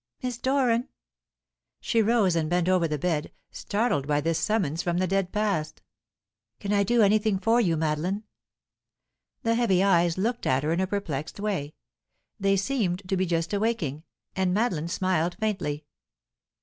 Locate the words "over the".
2.67-2.97